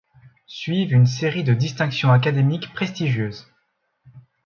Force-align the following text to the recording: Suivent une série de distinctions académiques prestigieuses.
Suivent 0.47 0.93
une 0.93 1.05
série 1.05 1.43
de 1.43 1.53
distinctions 1.53 2.11
académiques 2.11 2.73
prestigieuses. 2.73 3.45